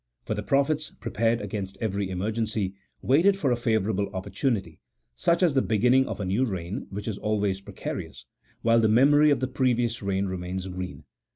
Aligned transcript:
For 0.25 0.33
the 0.33 0.41
prophets, 0.41 0.89
prepared 0.99 1.41
against 1.41 1.77
every 1.79 2.09
emergency, 2.09 2.73
waited 3.03 3.37
for 3.37 3.51
a 3.51 3.55
favourable 3.55 4.09
opportu 4.09 4.51
nity, 4.51 4.79
such 5.15 5.43
as 5.43 5.53
the 5.53 5.61
"beginning 5.61 6.07
of 6.07 6.19
a 6.19 6.25
new 6.25 6.43
reign, 6.43 6.87
which 6.89 7.07
is 7.07 7.19
always 7.19 7.61
precarious, 7.61 8.25
while 8.63 8.79
the 8.79 8.87
memory 8.89 9.29
of 9.29 9.41
the 9.41 9.47
previous 9.47 10.01
reign 10.01 10.25
remains 10.25 10.65
green. 10.67 11.03